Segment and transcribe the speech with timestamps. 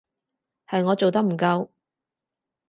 [0.67, 1.69] 係我做得唔夠